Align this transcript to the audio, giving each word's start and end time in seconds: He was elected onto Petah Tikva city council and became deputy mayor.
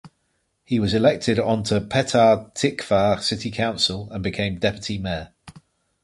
He 0.65 0.79
was 0.79 0.95
elected 0.95 1.37
onto 1.37 1.79
Petah 1.79 2.51
Tikva 2.55 3.21
city 3.21 3.51
council 3.51 4.09
and 4.11 4.23
became 4.23 4.57
deputy 4.57 4.97
mayor. 4.97 5.29